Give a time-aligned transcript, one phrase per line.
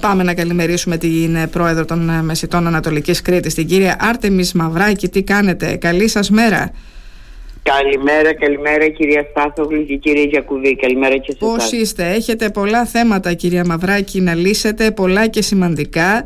[0.00, 5.08] Πάμε να καλημερίσουμε την ε, πρόεδρο των ε, Μεσητών Ανατολικής Κρήτης, την κυρία Άρτεμις Μαυράκη.
[5.08, 6.72] Τι κάνετε, καλή σας μέρα.
[7.62, 10.76] Καλημέρα, καλημέρα κυρία Στάθογλου και κύριε Γιακουβή.
[10.76, 16.24] Καλημέρα και σε Πώς είστε, έχετε πολλά θέματα κυρία Μαυράκη να λύσετε, πολλά και σημαντικά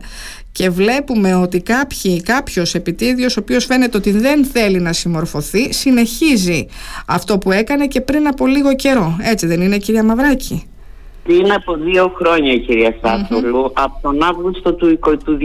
[0.53, 6.67] και βλέπουμε ότι κάποιοι, κάποιος επιτίδιος ο οποίος φαίνεται ότι δεν θέλει να συμμορφωθεί συνεχίζει
[7.07, 9.17] αυτό που έκανε και πριν από λίγο καιρό.
[9.23, 10.67] Έτσι δεν είναι κυρία Μαυράκη;
[11.25, 12.95] Πριν από δύο χρόνια κυρία
[13.73, 15.45] από τον Αύγουστο του, του 2021.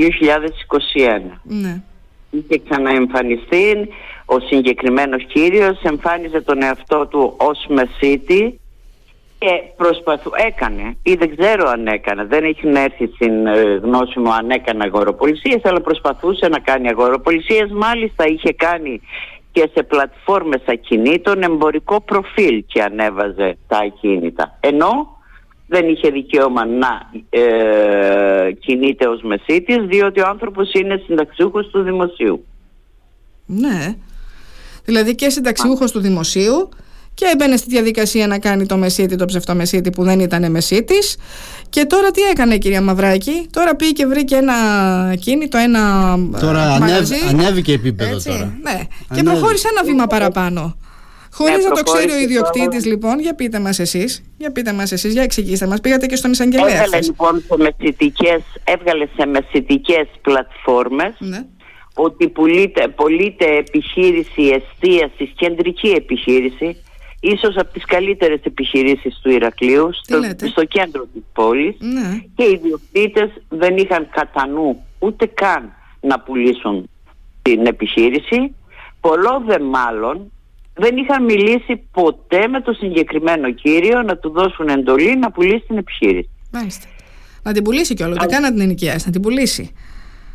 [1.43, 1.81] Ναι.
[2.29, 3.89] Είχε ξαναεμφανιστεί
[4.25, 8.59] ο συγκεκριμένος κύριος, εμφάνιζε τον εαυτό του ως μεσίτη
[9.39, 14.33] και προσπαθού, έκανε ή δεν ξέρω αν έκανε, δεν έχει έρθει στην ε, γνώση μου
[14.33, 19.01] αν έκανε αγοροπολισίες αλλά προσπαθούσε να κάνει αγοροπολισίες, μάλιστα είχε κάνει
[19.51, 24.57] και σε πλατφόρμες ακινήτων εμπορικό προφίλ και ανέβαζε τα ακίνητα.
[24.59, 25.18] Ενώ
[25.69, 32.45] δεν είχε δικαίωμα να ε, κινείται ως μεσίτης διότι ο άνθρωπος είναι συνταξιούχος του δημοσίου.
[33.45, 33.95] Ναι,
[34.85, 36.69] δηλαδή και συνταξιούχος του δημοσίου
[37.13, 41.17] και έμπαινε στη διαδικασία να κάνει το μεσίτη, το ψευτομεσίτη που δεν ήταν μεσίτης.
[41.69, 44.55] Και τώρα τι έκανε κυρία Μαυράκη; Τώρα πήγε και βρήκε ένα
[45.19, 46.79] κίνητο ένα Τώρα
[47.29, 48.57] ανέβηκε επίπεδο Έτσι, τώρα.
[48.61, 48.79] ναι.
[49.15, 50.75] και προχώρησε ένα βήμα παραπάνω
[51.31, 55.13] Χωρίς να το ξέρει ο ιδιοκτήτης, λοιπόν, για πείτε μας εσείς, για πείτε μας εσείς,
[55.13, 55.81] για εξηγήστε μας.
[55.81, 56.83] Πήγατε και στον εισαγγελέα.
[56.83, 61.45] Έβγαλε λοιπόν σε μεσητικές, έβγαλε σε μεσητικές πλατφόρμες ναι.
[61.93, 66.83] ότι πουλείται, πωλείται επιχείρηση εστίασης, κεντρική επιχείρηση,
[67.19, 72.21] ίσως από τις καλύτερες επιχειρήσεις του Ηρακλείου, στο, στο κέντρο της πόλης ναι.
[72.35, 76.89] και οι ιδιοκτήτες δεν είχαν κατά νου ούτε καν να πουλήσουν
[77.41, 78.55] την επιχείρηση.
[79.01, 80.31] Πολλό δε μάλλον
[80.79, 85.77] δεν είχαν μιλήσει ποτέ με τον συγκεκριμένο κύριο να του δώσουν εντολή να πουλήσει την
[85.77, 86.29] επιχείρηση.
[86.51, 86.87] Μάλιστα.
[87.43, 89.73] Να την πουλήσει κιόλας, δεν καν να την ενοικιάσει, να την πουλήσει.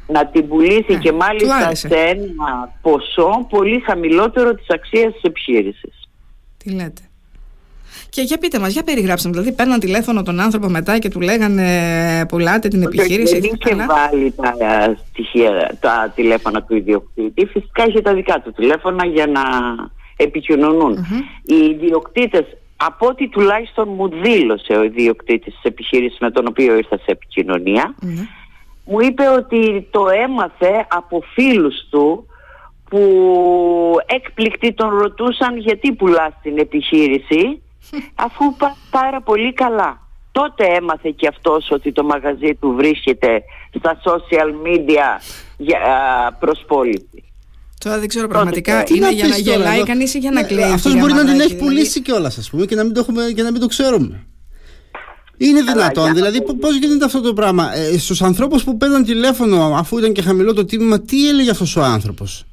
[0.06, 6.09] Να την πουλήσει ε, και μάλιστα σε ένα ποσό πολύ χαμηλότερο της αξίας της επιχείρησης.
[6.56, 7.03] Τι λέτε.
[8.09, 12.26] Και για πείτε μας, για περιγράψτε Δηλαδή παίρναν τηλέφωνο τον άνθρωπο μετά και του λέγανε
[12.28, 13.41] πουλάτε την επιχείρηση.
[13.41, 17.47] Δεν είχε βάλει τα, στοιχεία, τα τηλέφωνα του ιδιοκτήτη.
[17.47, 19.43] Φυσικά είχε τα δικά του τηλέφωνα για να
[20.16, 21.06] επικοινωνουν
[21.42, 22.44] Οι ιδιοκτήτες,
[22.76, 27.94] από ό,τι τουλάχιστον μου δήλωσε ο ιδιοκτήτης της επιχείρησης με τον οποίο ήρθα σε επικοινωνια
[28.84, 32.26] μου είπε ότι το έμαθε από φίλους του
[32.91, 37.62] που έκπληκτοι τον ρωτούσαν γιατί πουλάς την επιχείρηση
[38.14, 40.02] αφού πάει πάρα πολύ καλά.
[40.32, 43.42] Τότε έμαθε και αυτός ότι το μαγαζί του βρίσκεται
[43.78, 45.20] στα social media
[45.56, 45.81] για
[46.41, 47.24] προσπόληση.
[47.84, 50.72] Τώρα δεν ξέρω πραγματικά είναι για να γελάει κανείς ή για να κλαίει.
[50.72, 53.33] Αυτός μπορεί να την έχει δηλαδή; πουλήσει κιόλας, ας πούμε, και να μην το, έχουμε,
[53.34, 54.27] και να μην το ξέρουμε.
[55.37, 59.99] Είναι δυνατόν, δηλαδή πώς γίνεται αυτό το πράγμα; Ε, Στους ανθρώπους που παίρνουν τηλέφωνο, αφού
[59.99, 62.44] ήταν και χαμηλό το τίμημα, τι έλεγε αυτός ο άνθρωπος;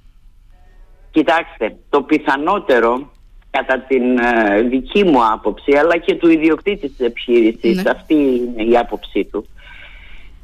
[1.12, 3.12] Κοιτάξτε, το πιθανότερο
[3.52, 7.90] κατά την ε, δική μου άποψη αλλά και του ιδιοκτήτη της επιχείρησης ναι.
[7.90, 9.46] αυτή είναι η άποψή του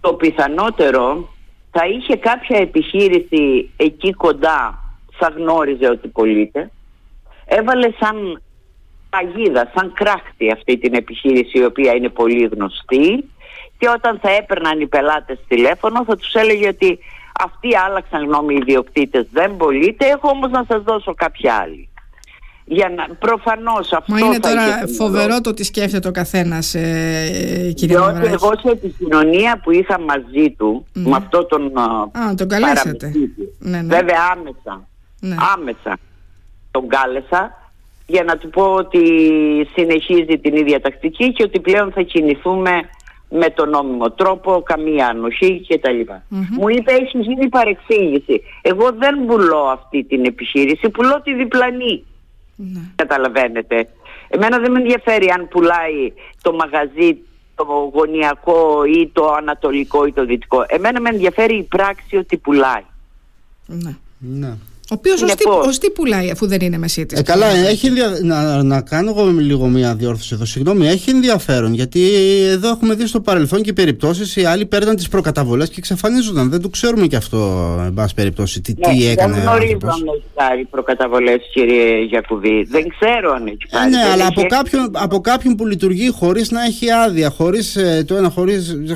[0.02, 1.30] το πιθανότερο
[1.80, 4.84] θα είχε κάποια επιχείρηση εκεί κοντά
[5.18, 6.72] θα γνώριζε ότι πωλείται.
[7.46, 8.42] Έβαλε σαν
[9.10, 13.30] παγίδα, σαν κράχτη αυτή την επιχείρηση η οποία είναι πολύ γνωστή.
[13.78, 17.00] Και όταν θα έπαιρναν οι πελάτες τηλέφωνο θα τους έλεγε ότι
[17.40, 20.06] αυτοί άλλαξαν γνώμη οι ιδιοκτήτες δεν πωλείται.
[20.06, 21.90] Έχω όμως να σας δώσω κάποια άλλη
[22.69, 27.97] για να, προφανώς αυτό Μα είναι τώρα φοβερό το ότι σκέφτεται ο καθένας ε, κύριε
[27.97, 31.09] Διότι εγώ σε επικοινωνία που είχα μαζί του ναι.
[31.09, 33.11] με αυτό τον Α, τον καλέσατε
[33.59, 33.95] ναι, ναι.
[33.95, 34.88] Βέβαια άμεσα
[35.19, 35.35] ναι.
[35.55, 35.97] Άμεσα
[36.72, 37.72] τον κάλεσα
[38.05, 39.01] για να του πω ότι
[39.73, 42.72] συνεχίζει την ίδια τακτική και ότι πλέον θα κινηθούμε
[43.29, 45.99] με τον νόμιμο τρόπο, καμία ανοχή κτλ.
[46.07, 46.57] Mm-hmm.
[46.59, 48.41] Μου είπε έχεις γίνει παρεξήγηση.
[48.61, 52.05] Εγώ δεν πουλώ αυτή την επιχείρηση, πουλώ τη διπλανή.
[52.57, 52.81] Ναι.
[52.95, 53.90] Καταλαβαίνετε.
[54.28, 57.18] Εμένα δεν με ενδιαφέρει αν πουλάει το μαγαζί
[57.56, 60.66] το γωνιακό ή το ανατολικό ή το δυτικό.
[60.67, 62.85] Εμένα με ενδιαφέρει η πράξη ότι πουλάει.
[63.66, 63.96] Ναι.
[64.17, 64.58] ναι.
[64.89, 65.22] Ο οποίος
[65.67, 67.89] ως τι πουλάει αφού δεν είναι μεσίτης; Ε, καλά, έχει
[68.22, 70.45] να, να κάνω εγώ λίγο μια διόρθωση εδώ.
[70.45, 72.01] Συγγνώμη, έχει ενδιαφέρον γιατί
[72.49, 76.49] εδώ έχουμε δει στο παρελθόν και περιπτώσεις οι άλλοι παίρναν τις προκαταβολές και εξαφανίζονταν.
[76.49, 77.37] Δεν το ξέρουμε και αυτό,
[77.85, 79.34] εν πάση περιπτώσει, τι, ναι, τι έκανε.
[79.34, 82.63] Δεν γνωρίζω αν έχει πάρει προκαταβολές, κύριε Γιακουβή.
[82.69, 83.93] Δεν ξέρω αν έχει πάρει.
[83.93, 88.05] Ε, ναι, αλλά από, κάποιον, από κάποιον που λειτουργεί χωρίς να έχει άδεια, χωρίς ε,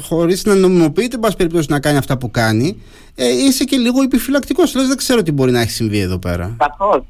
[0.07, 2.81] χωρίς, να νομιμοποιείται, εν πάση περιπτώσει, να κάνει αυτά που κάνει
[3.15, 4.75] ε, είσαι και λίγο επιφυλακτικός.
[4.75, 6.55] Λες δεν ξέρω τι μπορεί να έχει συμβεί εδώ πέρα.
[6.59, 7.03] Σαφώς.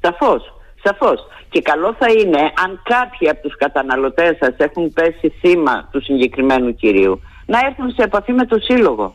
[0.00, 0.54] Σαφώς.
[0.82, 1.26] Σαφώς.
[1.48, 6.74] Και καλό θα είναι αν κάποιοι από τους καταναλωτές σας έχουν πέσει θύμα του συγκεκριμένου
[6.74, 9.14] κυρίου να έρθουν σε επαφή με το σύλλογο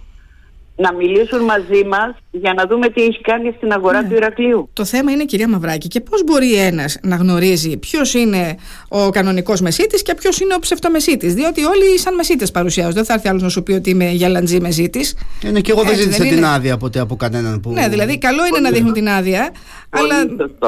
[0.75, 4.07] να μιλήσουν μαζί μας για να δούμε τι έχει κάνει στην αγορά ναι.
[4.07, 4.69] του Ηρακλείου.
[4.73, 8.55] Το θέμα είναι, κυρία Μαυράκη, και πώς μπορεί ένας να γνωρίζει ποιος είναι
[8.87, 11.33] ο κανονικός μεσίτης και ποιος είναι ο ψευτομεσίτης.
[11.33, 12.95] Διότι όλοι σαν μεσίτες παρουσιάζονται.
[12.95, 15.15] Δεν θα έρθει άλλος να σου πει ότι είμαι γαλαντζή μεσίτης.
[15.45, 17.71] Είναι και εγώ δεν ζήτησα την άδεια ποτέ από κανέναν που.
[17.71, 19.51] Ναι, δηλαδή, καλό είναι να δείχνουν την άδεια.
[19.89, 20.15] αλλά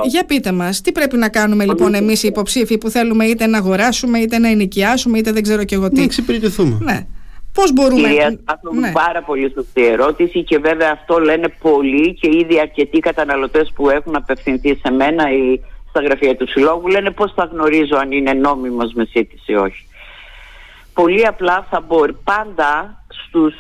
[0.04, 3.58] για πείτε μας, τι πρέπει να κάνουμε λοιπόν εμείς οι υποψήφοι που θέλουμε είτε να
[3.58, 5.98] αγοράσουμε, είτε να ενοικιάσουμε, είτε δεν ξέρω και εγώ τι.
[5.98, 6.78] Να εξυπηρετηθούμε.
[6.82, 7.06] Ναι.
[7.54, 8.02] Πώς μπορούμε...
[8.02, 8.40] Κυρία
[8.72, 8.92] ναι.
[8.92, 14.16] πάρα πολύ σωστή ερώτηση και βέβαια αυτό λένε πολλοί και ήδη αρκετοί καταναλωτές που έχουν
[14.16, 15.60] απευθυνθεί σε μένα ή
[15.90, 19.86] στα γραφεία του Συλλόγου λένε πώς θα γνωρίζω αν είναι νόμιμος με σύντηση ή όχι.
[20.94, 23.54] Πολύ απλά θα μπορεί πάντα στους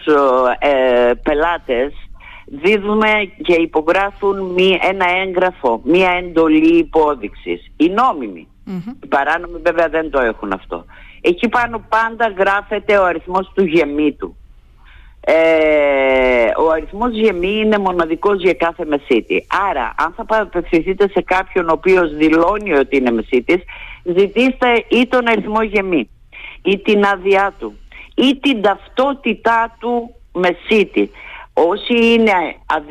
[0.59, 1.93] ε, πελάτες
[2.45, 3.09] δίδουμε
[3.43, 7.71] και υπογράφουν μία, ένα έγγραφο, μία εντολή υπόδειξης.
[7.77, 8.47] Οι νόμιμοι.
[9.03, 10.85] Οι παράνομοι βέβαια δεν το έχουν αυτό.
[11.25, 14.35] Εκεί πάνω πάντα γράφεται ο αριθμός του γεμίτου.
[15.25, 19.47] Ε, ο αριθμός γεμή είναι μοναδικός για κάθε μεσίτη.
[19.69, 23.63] Άρα, αν θα απευθυνθείτε σε κάποιον ο οποίος δηλώνει ότι είναι μεσίτης,
[24.03, 26.09] ζητήστε ή τον αριθμό γεμή,
[26.61, 27.73] ή την άδειά του,
[28.15, 31.11] ή την ταυτότητά του μεσίτη.
[31.53, 32.31] Όσοι είναι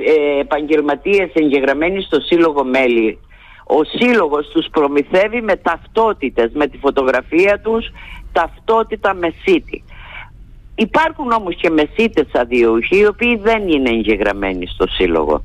[0.07, 3.19] ε, επαγγελματίες εγγεγραμμένοι στο Σύλλογο Μέλη,
[3.65, 7.91] ο σύλλογος τους προμηθεύει με ταυτότητες, με τη φωτογραφία τους,
[8.33, 9.85] ταυτότητα μεσίτη.
[10.75, 15.45] Υπάρχουν όμως και μεσίτες αδειούχοι οι οποίοι δεν είναι εγγεγραμμένοι στο σύλλογο.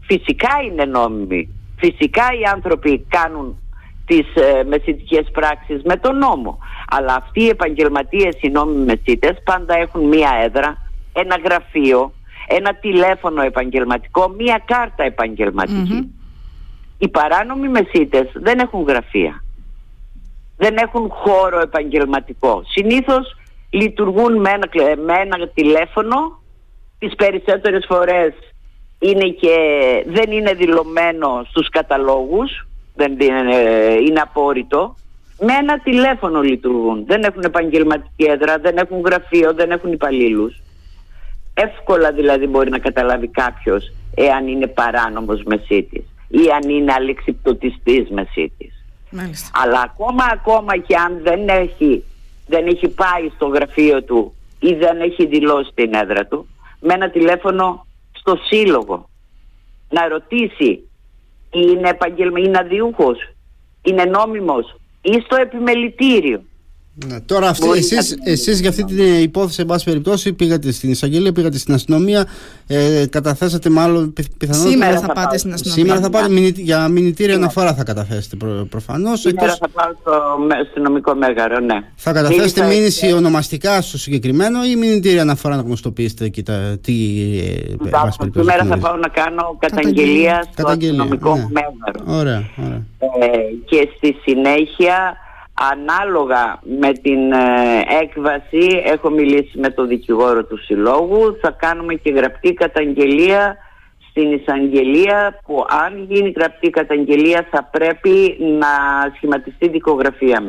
[0.00, 1.48] Φυσικά είναι νόμιμοι.
[1.78, 3.56] Φυσικά οι άνθρωποι κάνουν
[4.06, 6.58] τις ε, μεσητικές πράξεις με τον νόμο.
[6.90, 10.76] Αλλά αυτοί οι επαγγελματίες, οι νόμιμοι μεσίτες πάντα έχουν μία έδρα,
[11.12, 12.12] ένα γραφείο,
[12.48, 15.04] ένα τηλέφωνο επαγγελματικό, μία κάρτα
[16.98, 19.42] Οι παράνομοι μεσίτες δεν έχουν γραφεία
[20.62, 22.62] δεν έχουν χώρο επαγγελματικό.
[22.66, 23.36] Συνήθως
[23.70, 24.68] λειτουργούν με ένα,
[25.04, 26.42] με ένα τηλέφωνο,
[26.98, 28.32] τις περισσότερες φορές
[28.98, 29.56] είναι και,
[30.06, 33.56] δεν είναι δηλωμένο στους καταλόγους, δεν είναι,
[34.08, 34.96] είναι απόρριτο.
[35.40, 37.04] Με ένα τηλέφωνο λειτουργούν.
[37.06, 40.60] Δεν έχουν επαγγελματική έδρα, δεν έχουν γραφείο, δεν έχουν υπαλλήλους.
[41.54, 48.81] Εύκολα δηλαδή μπορεί να καταλάβει κάποιος εάν είναι παράνομος μεσίτης ή αν είναι αλεξιπτωτιστής μεσίτης.
[49.52, 52.04] Αλλά ακόμα ακόμα και αν δεν έχει,
[52.46, 56.46] δεν έχει πάει στο γραφείο του ή δεν έχει δηλώσει την έδρα του,
[56.80, 59.08] με ένα τηλέφωνο στο σύλλογο
[59.88, 60.88] να ρωτήσει
[61.50, 63.18] είναι επαγγελμα, είναι αδιούχος,
[63.82, 66.42] είναι νόμιμος ή στο επιμελητήριο.
[66.94, 71.32] Ναι, τώρα αυτή, εσείς, εσείς για αυτή την υπόθεση εν πάση περιπτώσει πήγατε στην εισαγγελία,
[71.32, 72.26] πήγατε στην αστυνομία
[72.66, 75.82] ε, καταθέσατε μάλλον πιθανότατα Σήμερα θα πάτε στην αστυνομία.
[75.82, 79.20] Σήμερα θα πάτε για μηνυτήρια αναφορά θα καταθέσετε προ, προφανώς.
[79.20, 79.58] Σήμερα εκτός...
[79.58, 81.80] θα πάω στο αστυνομικό μέγαρο, ναι.
[81.94, 86.94] Θα καταθέσετε μήνυση ονομαστικά στο συγκεκριμένο ή μηνυτήρια αναφορά να γνωστοποιήσετε και τα, τι
[87.38, 90.46] ε, Σήμερα θα πάω να κάνω καταγγελία.
[90.52, 91.42] στο αστυνομικό ναι.
[91.42, 92.18] μέγαρο.
[92.18, 92.86] Ωραία, ωραία.
[92.98, 95.16] Ε, Και στη συνέχεια
[95.54, 101.38] Ανάλογα με την ε, έκβαση έχω μιλήσει με τον δικηγόρο του Συλλόγου.
[101.40, 103.56] Θα κάνουμε και γραπτή καταγγελία
[104.10, 108.68] στην εισαγγελία που αν γίνει γραπτή καταγγελία θα πρέπει να
[109.16, 110.40] σχηματιστεί δικογραφία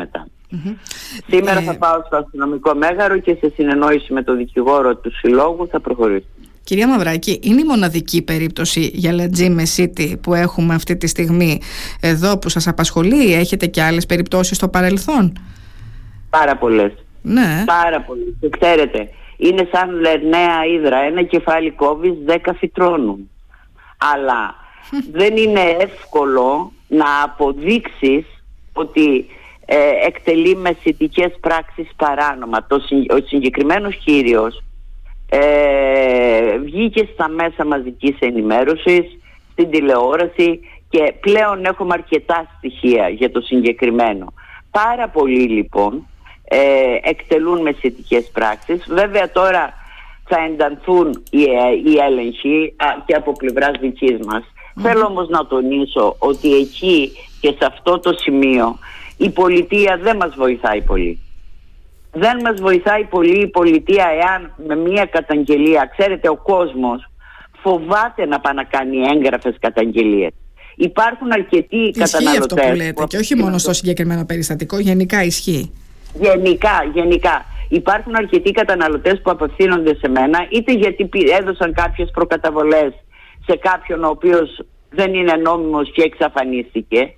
[1.27, 5.67] Σήμερα ε, θα πάω στο αστυνομικό μέγαρο και σε συνεννόηση με τον δικηγόρο του Συλλόγου
[5.67, 6.32] θα προχωρήσουμε.
[6.63, 11.60] Κυρία Μαυράκη, είναι η μοναδική περίπτωση για Λατζή Μεσίτη που έχουμε αυτή τη στιγμή
[12.01, 15.34] εδώ που σας απασχολεί; Έχετε και άλλες περιπτώσεις στο παρελθόν;
[16.29, 16.91] Πάρα πολλές.
[17.22, 17.63] Ναι.
[17.65, 18.34] Πάρα πολλές.
[18.39, 20.98] Και ξέρετε, είναι σαν λερναία ύδρα.
[20.98, 23.29] Ένα κεφάλι κόβεις, δέκα φυτρώνουν.
[23.98, 24.55] Αλλά
[25.20, 28.25] δεν είναι εύκολο να αποδείξεις
[28.74, 29.25] ότι
[29.65, 32.65] ε, εκτελεί μεσητικές πράξεις παράνομα.
[32.67, 32.75] Το,
[33.10, 34.63] ο συγκεκριμένος κύριος
[35.35, 39.17] ε, βγήκε στα μέσα μαζικής ενημέρωσης,
[39.51, 40.59] στην τηλεόραση
[40.89, 44.33] και πλέον έχουμε αρκετά στοιχεία για το συγκεκριμένο.
[44.71, 46.07] Πάρα πολλοί λοιπόν
[46.43, 46.59] ε,
[47.01, 48.85] εκτελούν μεσητικές πράξεις.
[48.87, 49.73] Βέβαια τώρα
[50.27, 52.75] θα εντανθούν οι, ε, οι έλεγχοι
[53.05, 54.43] και από πλευράς δικής μας.
[54.81, 58.77] Θέλω όμως να τονίσω ότι εκεί και σε αυτό το σημείο
[59.17, 61.19] η πολιτεία δεν μας βοηθάει πολύ
[62.13, 67.10] δεν μας βοηθάει πολύ η πολιτεία εάν με μια καταγγελία, ξέρετε ο κόσμος
[67.62, 70.32] φοβάται να πάει να κάνει έγγραφες καταγγελίες.
[70.75, 72.39] Υπάρχουν αρκετοί ισχύει καταναλωτές.
[72.39, 75.72] αυτό που λέτε και όχι μόνο στο συγκεκριμένο περιστατικό, γενικά ισχύει.
[76.20, 77.46] Γενικά, γενικά.
[77.70, 82.93] Υπάρχουν αρκετοί καταναλωτές που απευθύνονται σε μένα είτε γιατί έδωσαν κάποιες προκαταβολές
[83.46, 87.13] σε κάποιον ο οποίος δεν είναι νόμιμος και εξαφανίστηκε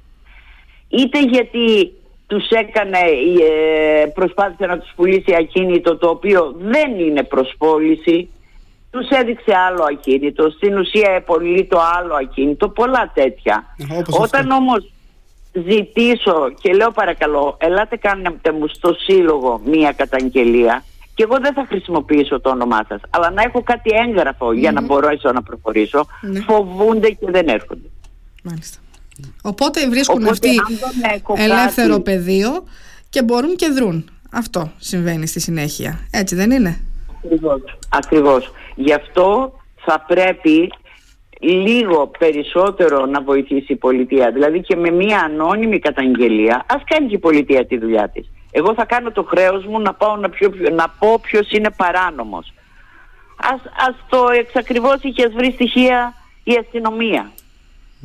[0.87, 1.91] είτε γιατί
[2.27, 2.97] τους έκανε,
[4.01, 8.29] ε, προσπάθησε να τους πουλήσει ακίνητο το οποίο δεν είναι προσπόληση
[8.95, 13.65] τους έδειξε άλλο ακίνητο, στην ουσία πολύ το άλλο ακίνητο, πολλά τέτοια.
[14.09, 14.91] Όταν όμως
[15.51, 20.83] ζητήσω και λέω παρακαλώ, ελάτε κάνετε μου στο σύλλογο μία καταγγελία
[21.15, 23.95] και εγώ δεν θα χρησιμοποιήσω το όνομά σας, αλλά να έχω κάτι
[24.51, 26.39] για να μπορώ να προχωρήσω, ναι.
[26.39, 27.89] φοβούνται και δεν έρχονται.
[28.43, 28.79] Μάλιστα.
[29.41, 30.55] Οπότε βρίσκουν Οπότε, αυτοί
[31.43, 32.01] ελεύθερο κάτι...
[32.01, 32.63] πεδίο
[33.09, 34.09] και μπορούν και δρούν.
[34.31, 35.99] Αυτό συμβαίνει στη συνέχεια.
[36.11, 36.79] Έτσι δεν είναι;
[37.23, 37.61] Ακριβώς.
[37.89, 38.51] Ακριβώς.
[38.75, 40.71] Γι' αυτό θα πρέπει
[41.39, 44.31] λίγο περισσότερο να βοηθήσει η πολιτεία.
[44.31, 48.29] Δηλαδή και με μια ανώνυμη καταγγελία, ας κάνει και η πολιτεία τη δουλειά της.
[48.51, 52.53] Εγώ θα κάνω το χρέος μου να, πάω να, πιο, να πω ποιος είναι παράνομος.
[53.35, 57.31] Ας, ας το εξακριβώσει και ας βρει στοιχεία η αστυνομία,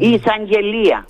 [0.00, 1.06] η εισαγγελία.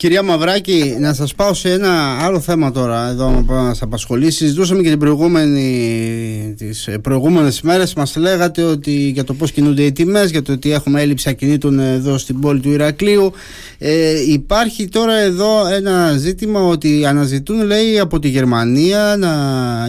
[0.00, 4.30] Κυρία Μαυράκη, να σας πάω σε ένα άλλο θέμα τώρα εδώ που να σας απασχολεί.
[4.30, 7.94] Συζητούσαμε και την προηγούμενη, τις προηγούμενες μέρες.
[7.94, 11.78] Μας λέγατε ότι για το πώς κινούνται οι τιμές, για το ότι έχουμε έλλειψη ακινήτων
[11.78, 13.32] εδώ στην πόλη του Ηρακλείου.
[13.78, 19.30] Ε, υπάρχει τώρα εδώ ένα ζήτημα ότι αναζητούν, λέει, από τη Γερμανία να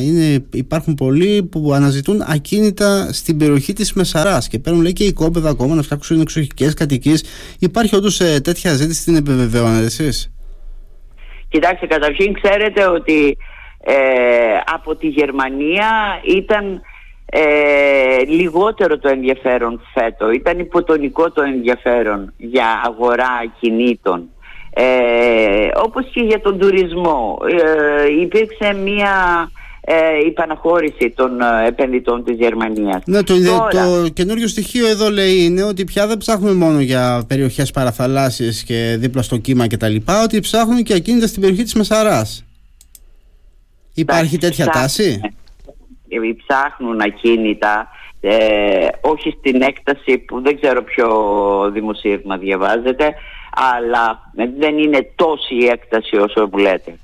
[0.02, 5.14] είναι, υπάρχουν πολλοί που αναζητούν ακίνητα στην περιοχή της Μεσαράς και παίρνουν, λέει, και οι
[5.14, 7.24] κόπεδα ακόμα να φτιάξουν εξοχικές κατοικίες.
[7.60, 9.16] Υπάρχει όντως ε, τέτοια ζήτηση, την
[10.02, 10.40] επιβεβαιώνετε
[11.50, 13.38] Κοιτάξτε, καταρχήν ξέρετε ότι
[13.84, 13.94] ε,
[14.74, 16.82] από τη Γερμανία ήταν
[17.26, 20.32] ε, λιγότερο το ενδιαφέρον φέτο.
[20.32, 24.30] Ήταν υποτονικό το ενδιαφέρον για αγορά κινήτων.
[24.74, 27.38] Ε, όπως και για τον τουρισμό.
[27.48, 29.50] Ε, υπήρξε μία
[29.84, 33.02] ε, η παναχώρηση των ε, επενδυτών της Γερμανίας.
[33.06, 33.34] Ναι, το,
[33.70, 38.96] το καινούριο στοιχείο εδώ λέει είναι ότι πια δεν ψάχνουμε μόνο για περιοχές παραθαλάσσιες και
[39.00, 42.46] δίπλα στο κύμα και τα λοιπά, ότι ψάχνουν και ακίνητα στην περιοχή της Μεσαράς.
[43.94, 45.20] Υπάρχει τέτοια τάση;
[46.10, 47.88] Ε, ψάχνουν ακίνητα,
[48.22, 51.08] ε, όχι στην έκταση που δεν ξέρω ποιο
[51.74, 53.14] δημοσίευμα διαβάζετε,
[53.78, 56.96] αλλά δεν είναι τόση η έκταση όσο μου λέτε.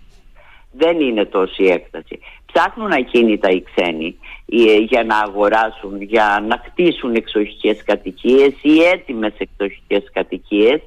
[0.71, 2.19] Δεν είναι τόση η έκταση
[2.57, 9.33] ψάχνουν ακίνητα οι ξένοι ε, για να αγοράσουν, για να χτίσουν εξοχικές κατοικίες ή έτοιμες
[9.37, 10.81] εξοχικές κατοικίες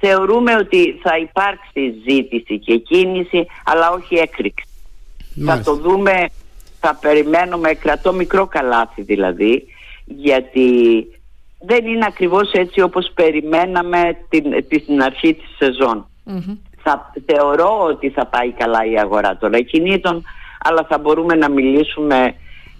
[0.00, 4.64] θεωρούμε ότι θα υπάρξει ζήτηση και κίνηση αλλά όχι έκρηξη.
[5.46, 6.26] Θα το δούμε,
[6.80, 9.64] θα περιμένουμε, κρατώ μικρό καλάθι δηλαδή
[10.04, 10.68] γιατί
[11.58, 16.06] δεν είναι ακριβώς έτσι όπως περιμέναμε την, την αρχή της σεζον
[16.82, 20.24] Θα, θεωρώ ότι θα πάει καλά η αγορά των ακινήτων
[20.66, 22.34] αλλά θα μπορούμε να μιλήσουμε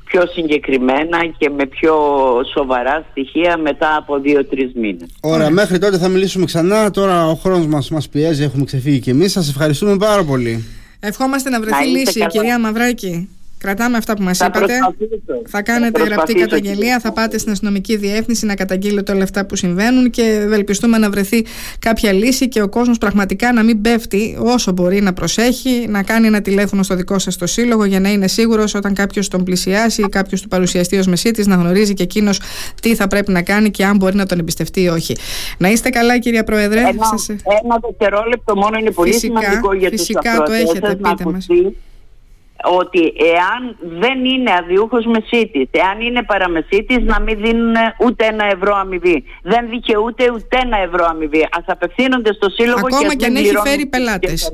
[0.04, 1.94] πιο συγκεκριμένα και με πιο
[2.54, 5.08] σοβαρά στοιχεία μετά από δύο-τρεις μήνες.
[5.20, 6.90] Ωραία, μέχρι τότε θα μιλήσουμε ξανά.
[6.90, 9.32] Τώρα ο χρόνος μας μας πιέζει, έχουμε ξεφύγει και εμείς.
[9.32, 10.64] Σας ευχαριστούμε πάρα πολύ.
[11.00, 13.28] Ευχόμαστε να βρεθεί λύση, κυρία Μαυράκη.
[13.64, 14.73] Κρατάμε αυτά που μας είπατε.
[15.49, 19.56] Θα κάνετε θα γραπτή καταγγελία, θα πάτε στην αστυνομική διεύθυνση να καταγγείλετε όλα αυτά που
[19.56, 21.44] συμβαίνουν και ευελπιστούμε να βρεθεί
[21.78, 26.26] κάποια λύση και ο κόσμος πραγματικά να μην πέφτει όσο μπορεί να προσέχει, να κάνει
[26.26, 30.02] ένα τηλέφωνο στο δικό σας το σύλλογο για να είναι σίγουρος όταν κάποιος τον πλησιάσει
[30.02, 32.40] ή κάποιος του παρουσιαστεί ως μεσίτης να γνωρίζει και εκείνος
[32.83, 35.16] τι θα πρέπει να κάνει και αν μπορεί να τον εμπιστευτεί ή όχι.
[35.59, 36.78] Να είστε καλά, κυρία Πρόεδρε.
[36.78, 36.90] Ένα,
[37.64, 41.47] ένα δευτερόλεπτο μόνο είναι πολύ φυσικά, σημαντικό για τους Φυσικά το έχετε, πείτε μας
[42.78, 48.76] ότι εάν δεν είναι αδιούχος μεσίτης, εάν είναι παραμεσίτης να μην δίνουν ούτε ένα ευρώ
[48.76, 49.25] αμοιβή.
[49.42, 51.49] Δεν δικαιούται ούτε ένα ευρώ αμοιβή.
[51.59, 54.52] Ας απευθύνονται στο σύλλογο Ακόμα και, και αν έχει φέρει πελάτες.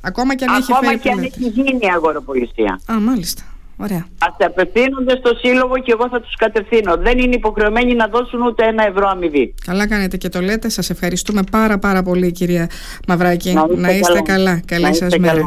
[0.00, 2.80] Ακόμα και αν έχει φέρει και αν έχει γίνει αγοροπολισία.
[2.92, 3.42] Α, μάλιστα.
[3.76, 3.98] Ωραία.
[3.98, 6.96] Α απευθύνονται στο σύλλογο και εγώ θα τους κατευθύνω.
[6.96, 9.54] Δεν είναι υποχρεωμένοι να δώσουν ούτε ένα ευρώ αμοιβή.
[9.64, 10.68] Καλά κάνετε και το λέτε.
[10.68, 12.70] Σας ευχαριστούμε πάρα πάρα πολύ, κυρία
[13.08, 13.54] Μαυράκη.
[13.74, 14.60] Να είστε, καλά.
[14.66, 15.40] Καλή σας μέρα.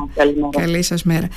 [0.52, 1.28] Καλή σας μέρα.